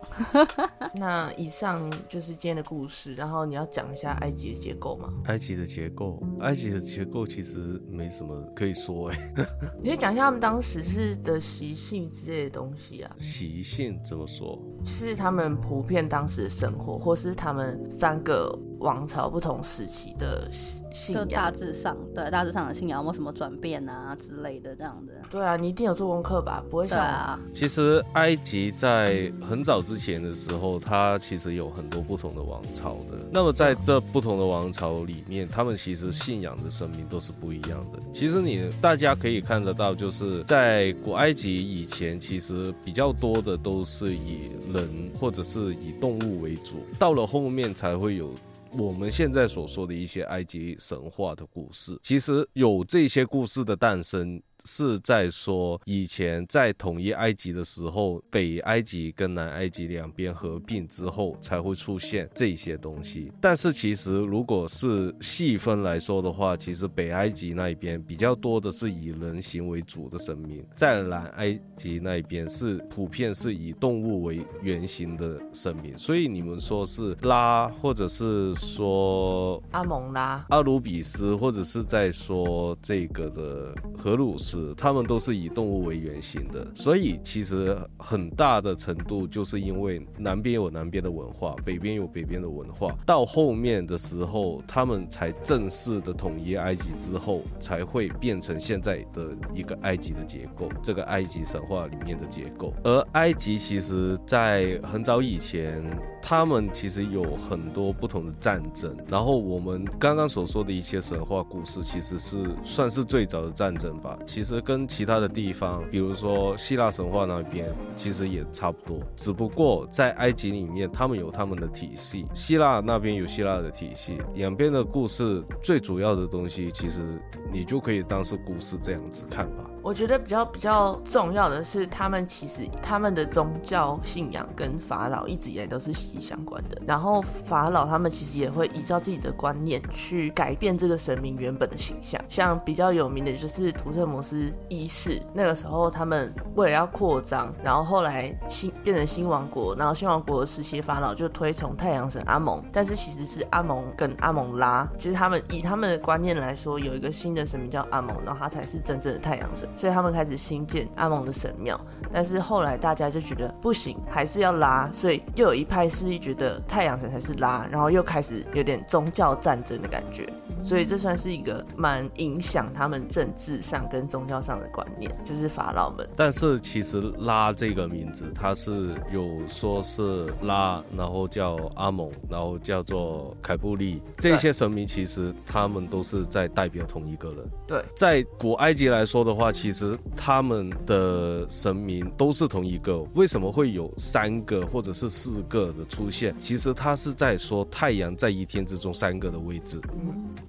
[0.96, 5.10] 那以上就是今天的故事，然后你要讲一下埃及的结构吗？
[5.26, 7.58] 埃及的结构，埃及的结构其实
[7.90, 9.34] 没什么可以说哎。
[9.84, 13.12] 你可以讲一下他们当时是的习性之类的东西啊。
[13.18, 14.58] 习性怎么说？
[14.86, 20.50] 是他们普遍当时的生活，或是他们三个王朝不同时期的
[20.96, 21.28] 信仰。
[21.28, 25.12] 大致上，对大致上的信仰有没有什么转变啊之类的这样子。
[25.30, 26.64] 对啊，你一定有做功课吧？
[26.72, 27.38] 不会想啊。
[27.54, 33.18] 其实埃及在很早之前的时候，它其实有很多不同的王朝的。
[33.30, 38.00] 那么在这不同的王朝里面，他们其实信仰的神明都是不一样的。
[38.14, 48.32] 其实你大家可以看得到，就是在古埃及以前，其实比较多的都是以人或者是以动物为主，到了后面才会有。
[48.78, 54.42] 我们现在所说的一些埃及神话的故事，其实有这些故事的诞生。
[54.66, 63.32] 是在说以前在统一埃及的时候，北埃及跟南埃及两边合并之后，才会出现这些东西。
[63.40, 75.96] 但是其实如果是细分来说的话，其实北埃及那一边比较多的是以人形为主的神明，在南埃及那一边是普遍是以动物为原型的神明。
[75.98, 84.55] 所以你们说是拉，或者是说阿蒙拉、阿努比斯，或者是在说这个的荷鲁斯。
[84.76, 92.96] 他们都是以动物为原型的，所以其实很大的程度就是因为南边有南边的文化，北边有北边的文化。
[93.06, 102.74] 到后面的时候，他们才正式的统一埃及之后，才会变成现在的一个埃及的结构，这个埃及神话里面的结构。
[102.84, 105.84] 而埃及其实在很早以前，
[106.28, 108.98] 他们其实有很多不同的战争。
[109.08, 114.18] 然后我们刚刚所说的一些神话故事，其实是算是最早的战争吧。
[114.26, 119.00] 其实跟其他的地方，比如说希腊神话那边，其实也差不多。
[119.16, 124.18] 只不过在埃及里面，他们有他们的体系，希腊那边有希腊的体系。
[124.34, 129.64] 两边的故事最主要的东西，其实你就可以当是故事这样子看吧。
[129.86, 136.82] 我觉得比较比较重要的是，他们其实他们的宗教信仰跟法老一直以来都是息息相关的。
[136.88, 142.20] 然后法老他们其实也会依照自己的观念去改变这个神明原本的形象。
[142.28, 159.70] 像比较有名的就是图特摩斯一世，那个时候他们为了要扩张，然后后来新变成新王国，然后新王国的时期法老就推崇太阳神阿蒙，但是其实是阿蒙跟阿蒙拉，其实他们以他们的观念来说，有一个新的神明叫阿蒙，然后他才是真正的太阳神。
[159.76, 161.80] 所以他们开始新建阿蒙的神庙，
[162.12, 170.28] 但是后来大家就觉得不行，还是要拉，所以又有一派势力觉得太阳神才是拉，然后又开始有点宗教战争的感觉。
[170.64, 176.08] 所以这算是一个蛮影响他们政治上跟宗教上的观念，就是法老们。
[176.16, 187.38] 但是其实拉这个名字，它是有说是拉，然后叫阿蒙，然后叫做凯布利，这些神明其实他们都是在代表同一个人。
[187.68, 193.00] 对，在古埃及来说的话，其其实他们的神明都是同一个。
[193.16, 196.36] 为什么会有三个或者是四个的出现？
[196.38, 199.82] 其实他是在说太阳在一天之中三个的位置。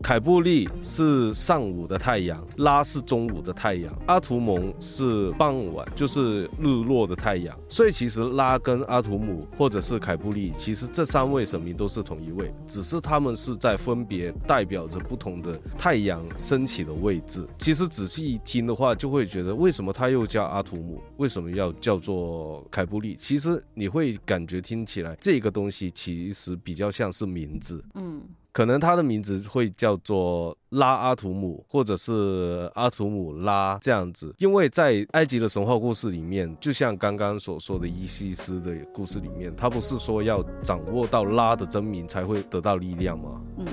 [0.02, 7.56] 凯布利是上午的太阳，拉是中午的太阳，阿图蒙是傍晚，就是日落的太阳。
[7.70, 17.48] 所以其实拉跟阿图姆或者是凯布利，其实这三位神明都是同一位，只是他们是在分别代表着不同的太阳升起的位置。
[17.56, 23.14] 其实仔细一听的话，就会觉得为什么他又叫阿图姆，为什么要叫做凯布利？
[23.14, 28.22] 其实你会感觉听起来这个东西其实比较像是名字，嗯。
[28.52, 43.42] 可能他的名字会叫做拉阿图姆，或者是阿图姆拉这样子，因为在埃及的神话故事里面，就像刚刚所说的伊西斯的故事里面，他不是说要掌握到拉的真名才会得到力量吗？
[43.58, 43.66] 嗯，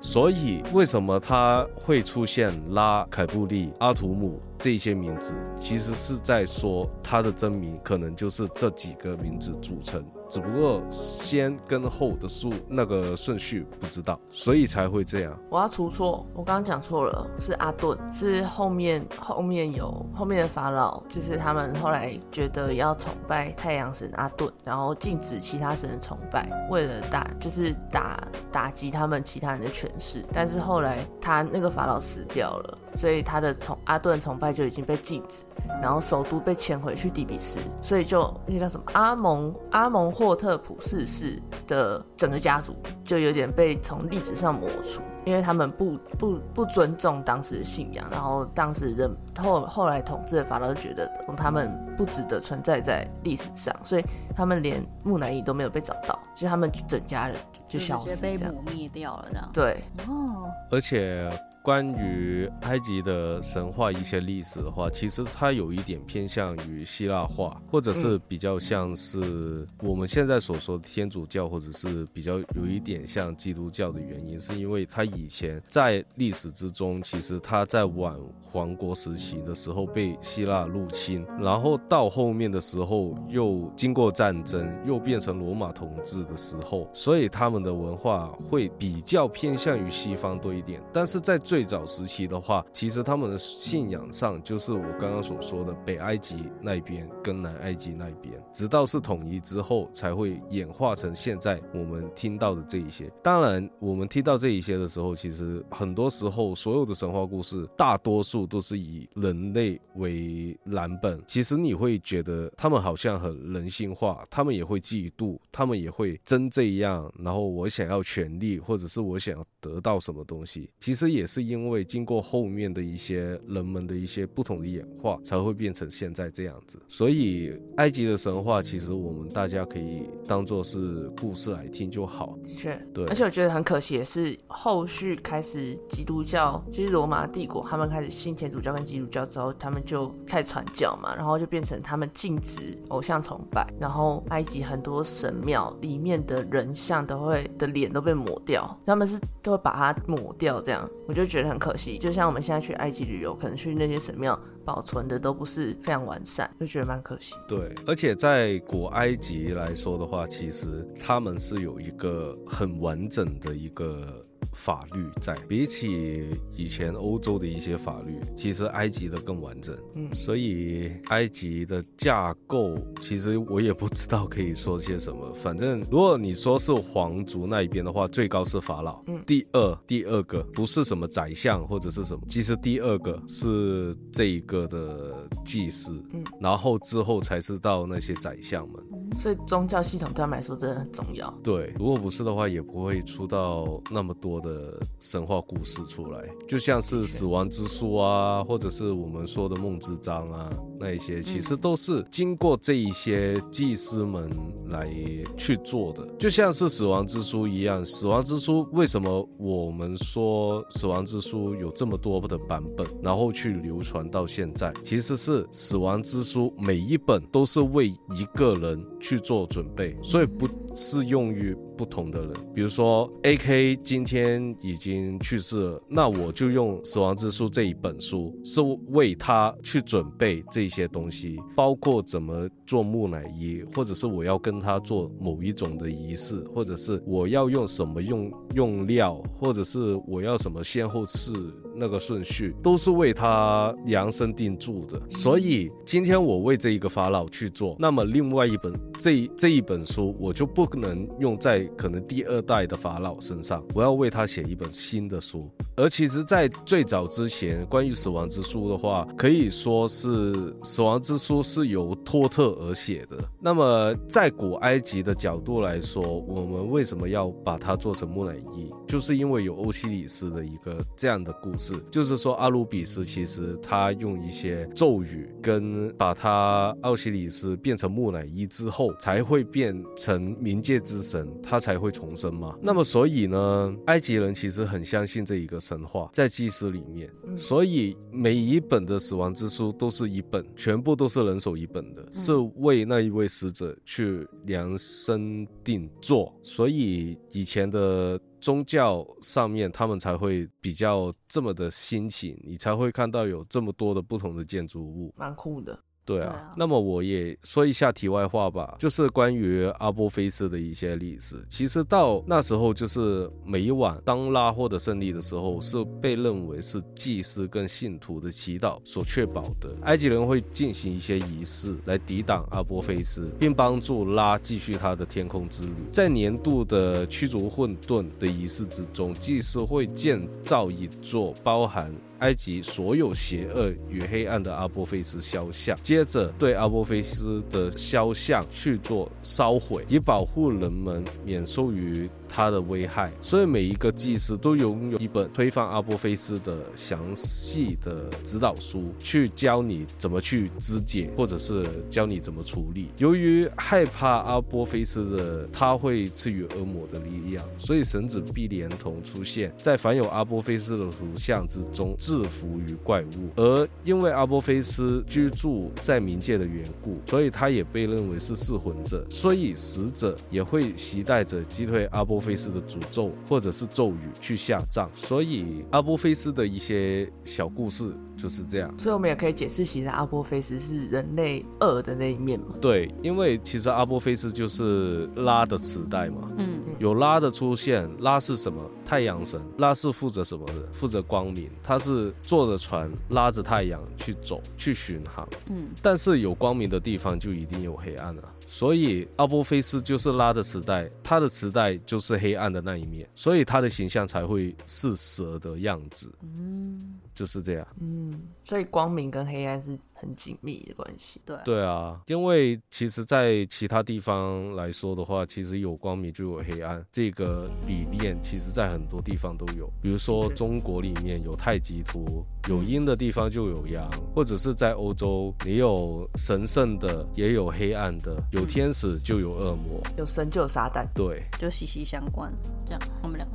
[0.00, 10.04] 所以为什么他会出现拉凯布利、阿图姆这些名字，其实是在说他的真名可能就是这几个名字组成。
[10.32, 15.38] 只不过先跟后的数那个顺序不知道，所以才会这样。
[15.50, 30.24] 我要出错，我刚刚讲错了，是阿顿，是后面后面有后面的法老，就是他们后来觉得要崇拜太阳神阿顿，然后禁止其他神的崇拜，为了打就是打打击他们其他人的权势。
[30.32, 32.78] 但是后来他那个法老死掉了。
[32.94, 35.44] 所以他的崇阿顿崇拜就已经被禁止，
[35.80, 54.04] 然后首都被迁回去底比斯，所以就那个叫什么阿蒙阿蒙霍特普四世的整个家族就有点被从历史上抹除，因为他们不不不尊重当时的信仰，然后当时人后后来统治的法老就觉得他们不值得存在在历史上，所以
[54.36, 57.36] 他们连木乃伊都没有被找到，就是他们整家人
[57.68, 58.54] 就消直接被失这样。
[58.54, 59.50] 抹灭掉了，这样。
[59.52, 61.30] 对，哦，而且
[61.62, 78.18] 关于埃及的神话一些历史的话，其实它有一点偏向于希腊化，或者是比较像是我们现在所说的天主教，或者是比较有一点像基督教的原因，是因为它以前在历史之中，其实它在晚
[78.52, 90.82] 王国时期的时候被希腊入侵，然后到后面的时候又经过战争，又变成罗马统治的时候，所以他们的文化会比较偏向于西方多一点。
[90.92, 103.12] 但是在最早时期的话，其实他们的信仰上就是我刚刚所说的北埃及那边跟南埃及那边，直到是统一之后才会演化成现在我们听到的这一些。
[103.22, 111.22] 当然，我们听到这一些的时候，其实很多时候所有的神话故事，大多数都是以人类为蓝本。
[111.26, 120.70] 其实你会觉得他们好像很人性化，他们也会嫉妒，他们也会争这样，然后我想要权利，或者是我想要得到什么东西。
[120.80, 126.78] 其实也是因为经过后面的一些人们的一些不同的演化，才会变成现在这样子。
[126.88, 132.38] 所以埃及的神话，其实我们大家可以当做是故事来听就好。
[132.42, 151.98] 的确，对而且我觉得很可惜的是，后续开始基督教，就是罗马帝国，他们开始信天主教跟基督教之后，他们就开始传教嘛，然后就变成他们禁止偶像崇拜，然后埃及很多神庙里面的人像都会的脸都被抹掉，他们是都会把它抹掉，这样我就觉得很可惜。
[151.98, 157.34] 就像我们现在去埃及旅游，可能去那些神庙保存的都不是非常完善，就觉得蛮可惜。
[157.48, 164.22] 对，而且在古埃及来说的话，其实他们是有一个很完整的一个
[164.52, 169.76] 法律在，比起以前欧洲的一些法律，其实埃及的更完整。
[169.94, 175.32] 嗯所以埃及的架构，其实我也不知道可以说些什么。
[175.34, 179.02] 反正如果你说是皇族那一边的话，最高是法老。
[179.06, 185.92] 嗯第二第二个不是什么宰相或者是什么，其实第二个是这一个的祭司。
[186.12, 188.82] 嗯然后之后才是到那些宰相们。
[189.18, 191.32] 所以宗教系统对他们来说真的很重要。
[191.42, 200.50] 对，如果不是的话，也不会出到那么多的神话故事出来，就像是死亡之书啊，或者是我们说的梦之章啊，
[200.82, 204.28] 那一些其实都是经过这一些祭司们
[204.66, 204.92] 来
[205.36, 207.84] 去做的，就像是死亡之书一样。
[207.84, 222.32] 死亡之书为什么我们说死亡之书有这么多的版本，然后去流传到现在，其实是死亡之书每一本都是为一个人去做准备，所以不适用于不同的人。
[222.54, 241.32] 比如说，A K 今天已经去世了，那我就用《死亡之书》这一本书，是为他去准备这些东西，包括怎么做木乃伊，或者是我要跟他做某一种的仪式，或者是我要用什么用用料，或者是我要什么先后次
[241.74, 245.00] 那个顺序，都是为他量身定做的。
[245.08, 255.50] 所以今天我为这一个法老去做，那么另外一本这这一本书，我就不能用在可能第二代的法老身上，我要为他写一本新的书。
[255.74, 263.16] 而其实，在最早之前，关于死亡之书的话，可以说是死亡之书是由托特而写的。
[263.40, 268.70] 那么，在古埃及的角度来说，我们为什么要把它做成木乃伊？
[268.86, 282.56] 就是因为有欧西里斯的一个这样的故事，就是说阿鲁比斯其实他用一些咒语跟把他奥西里斯变成木乃伊之后，才会变成冥界之神，他才会重生嘛。
[282.60, 296.32] 那么所以呢，埃及人其实很相信这一个神话，在祭司里面，嗯所以每一本的死亡之书都是一本，全部都是人手一本的，是为那一位死者去量身定做。
[296.42, 305.14] 所以以前的宗教上面，他们才会比较这么的兴起，你才会看到有这么多的不同的建筑物。
[305.16, 305.78] 蛮酷的。
[306.04, 311.36] 对啊，对啊那么我也说一下题外话吧，就是关于阿波菲斯的一些历史。
[311.48, 319.70] 其实到那时候，就是每一晚当拉获得胜利的时候，是被认为是祭司跟信徒的祈祷所确保的。
[319.82, 325.72] 埃及人会进行一些仪式来抵挡阿波菲斯，并帮助拉继续他的天空之旅。
[325.92, 343.12] 在年度的驱逐混沌的仪式之中，祭司会建造一座包含埃及所有邪恶与黑暗的阿波菲斯肖像，接着对阿波菲斯的肖像去做烧毁，以保护人们免受于他的危害。
[343.20, 352.86] 所以每一个祭司都拥有一本推翻阿波菲斯的详细的指导书，去教你怎么去肢解，或者是教你怎么处理。
[352.98, 363.30] 由于害怕阿波菲斯的他会赐予恶魔的力量，所以神子必连同出现在凡有阿波菲斯的图像之中，制服于怪物。
[363.36, 374.90] 而因为阿波菲斯居住在冥界的缘故，所以他也被认为是噬魂者，所以死者也会携带着击退阿波菲斯的诅咒或者是咒语去下葬。
[374.94, 377.90] 所以阿波菲斯的一些小故事
[378.22, 378.72] 就是这样。
[378.78, 382.54] 所以我们也可以解释，其实阿波菲斯是人类恶的那一面嘛。
[382.60, 386.30] 对，因为其实阿波菲斯就是拉的磁带嘛。
[386.38, 388.62] 嗯，有拉的出现，拉是什么？
[388.84, 390.70] 太阳神，拉是负责什么的？
[390.70, 395.26] 负责光明，他是坐着船拉着太阳去走，去巡航。
[395.48, 406.12] 嗯，但是有光明的地方就一定有黑暗啊，所以阿波菲斯就是拉的磁带，他的磁带就是黑暗的那一面，所以他的形象才会是蛇的样子。
[406.22, 407.66] 嗯，就是这样。
[407.80, 411.20] 嗯，所以光明跟黑暗是很紧密的关系。
[411.24, 419.70] 对，对啊，因为其实，在其他地方来说的话，其实有光明就有黑暗，这个理念其实在很多地方都有。
[419.80, 429.80] 比如说中国里面有太极图，有阴的地方就有阳，或者是在欧洲，你有神圣的，也有黑暗的，有天使就有恶魔。
[429.96, 432.32] 有神就有撒旦，对，就息息相关，
[432.64, 433.26] 这样我们俩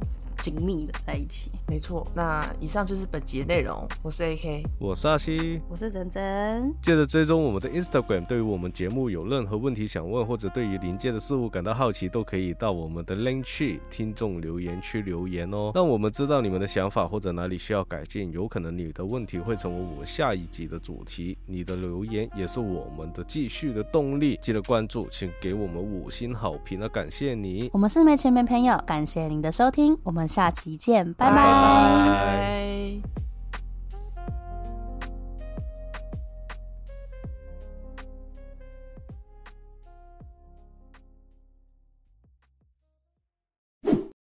[0.41, 1.51] 紧密的在一起。
[1.67, 2.05] 没错。
[2.15, 3.87] 那以上就是本集的内容。
[4.01, 5.61] 我是 AK，我是阿西。
[5.69, 8.25] 我是珍珍，记得追踪我们的 Instagram。
[8.25, 18.31] 对于我们节目有任何问题想问，或者对于临界的事物感到好奇，都可以到我们的 Link 去听众留言区留言哦，让我们知道你们的想法或者哪里需要改进。
[18.31, 24.37] 有可能你的问题会成为我们下一集的主题，你的留言也是我们的继续的动力。
[24.41, 26.87] 记得关注，请给我们五星好评啊！
[26.87, 27.69] 感谢你。
[27.73, 33.01] 我们是没钱没朋友，感谢您的收听，我们下期见，拜拜拜拜。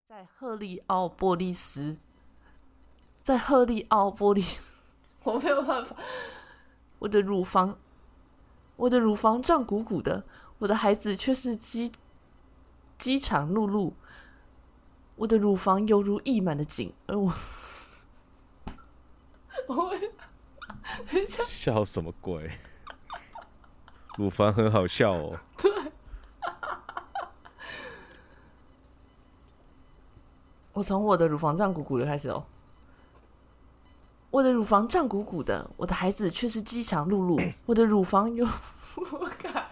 [0.08, 1.98] 在赫利奥波利斯，
[3.22, 4.94] 在赫利奥波利斯，
[5.24, 5.94] 我没有办法，
[7.00, 7.76] 我的乳房，
[8.76, 10.24] 我的乳房胀鼓鼓的，
[10.58, 11.92] 我的孩子却是饥
[12.96, 13.92] 饥肠辘辘，
[15.16, 17.32] 我的乳房犹如溢满的井，而我，
[19.66, 19.98] 我会，
[21.10, 22.50] 等一下， 笑什么鬼？
[24.18, 25.38] 乳房很好笑哦。
[25.58, 25.72] 对
[30.72, 32.44] 我从我的乳房胀鼓鼓的开始哦。
[34.30, 37.54] 我的乳房胀鼓鼓的，我的孩子却是饥肠辘辘。
[37.64, 39.68] 我的乳房有，我看，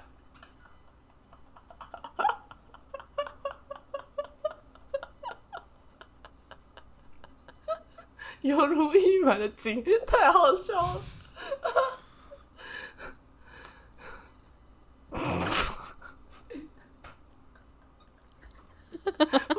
[8.45, 11.01] 犹如一满的井，太好笑了。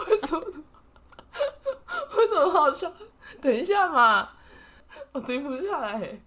[0.06, 0.46] 为什么？
[2.16, 2.94] 为什么好笑？
[3.42, 4.30] 等一下嘛，
[5.14, 6.22] 我停不下来，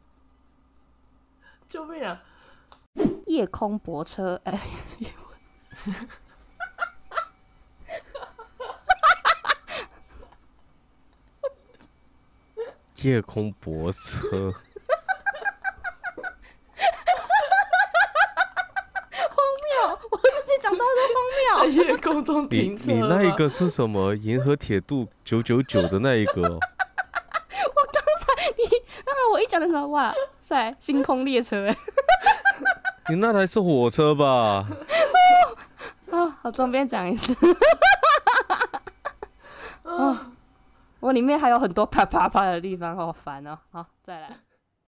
[1.68, 2.20] 救命啊！
[3.26, 4.60] 夜空泊车，哎，
[13.02, 14.28] 夜空泊车，
[19.12, 20.84] 荒谬我自己讲到的
[21.14, 21.16] 荒
[21.60, 24.14] 在夜空中你停车你那一个是什么？
[24.16, 26.58] 银河铁路九九九的那一个、 哦。
[26.58, 26.60] 谬。
[29.06, 31.76] 那我一讲的时候，哇塞，星空列车，哎，
[33.10, 34.66] 你那台是火车吧？
[36.10, 37.32] 啊， 好，重边讲一次。
[39.82, 40.16] 哦，
[41.08, 43.58] 我里面还有很多啪啪啪的地方，好烦哦。
[43.70, 44.28] 好，再来。